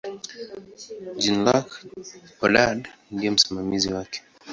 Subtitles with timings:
[1.21, 1.67] Jean-Luc
[2.39, 4.19] Godard ndiye msimamizi wake.